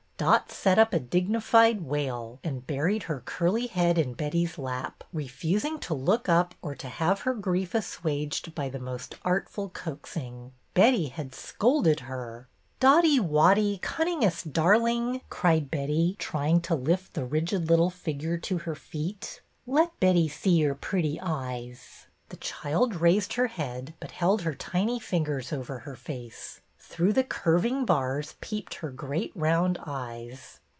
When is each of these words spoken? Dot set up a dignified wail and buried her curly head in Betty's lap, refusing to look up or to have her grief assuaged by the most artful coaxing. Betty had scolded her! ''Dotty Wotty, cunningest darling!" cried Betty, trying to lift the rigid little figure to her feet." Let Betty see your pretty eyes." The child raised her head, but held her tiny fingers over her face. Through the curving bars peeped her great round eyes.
Dot 0.21 0.51
set 0.51 0.77
up 0.77 0.93
a 0.93 0.99
dignified 0.99 1.81
wail 1.81 2.39
and 2.43 2.67
buried 2.67 3.01
her 3.03 3.23
curly 3.25 3.65
head 3.65 3.97
in 3.97 4.13
Betty's 4.13 4.59
lap, 4.59 5.03
refusing 5.11 5.79
to 5.79 5.95
look 5.95 6.29
up 6.29 6.53
or 6.61 6.75
to 6.75 6.87
have 6.87 7.21
her 7.21 7.33
grief 7.33 7.73
assuaged 7.73 8.53
by 8.53 8.69
the 8.69 8.77
most 8.77 9.15
artful 9.25 9.69
coaxing. 9.69 10.51
Betty 10.75 11.07
had 11.07 11.33
scolded 11.33 12.01
her! 12.01 12.47
''Dotty 12.79 13.17
Wotty, 13.19 13.79
cunningest 13.81 14.53
darling!" 14.53 15.21
cried 15.31 15.71
Betty, 15.71 16.17
trying 16.19 16.61
to 16.69 16.75
lift 16.75 17.15
the 17.15 17.25
rigid 17.25 17.67
little 17.67 17.89
figure 17.89 18.37
to 18.45 18.59
her 18.59 18.75
feet." 18.75 19.41
Let 19.65 19.99
Betty 19.99 20.27
see 20.27 20.51
your 20.51 20.75
pretty 20.75 21.17
eyes." 21.19 22.05
The 22.29 22.37
child 22.37 22.93
raised 23.01 23.33
her 23.33 23.47
head, 23.47 23.95
but 23.99 24.11
held 24.11 24.43
her 24.43 24.53
tiny 24.53 24.99
fingers 24.99 25.51
over 25.51 25.79
her 25.79 25.95
face. 25.95 26.59
Through 26.83 27.13
the 27.13 27.23
curving 27.23 27.85
bars 27.85 28.35
peeped 28.41 28.73
her 28.75 28.89
great 28.91 29.31
round 29.33 29.79
eyes. 29.85 30.59